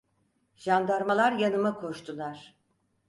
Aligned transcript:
Jandarmalar 0.57 1.31
yanıma 1.31 1.79
koştular. 1.79 2.55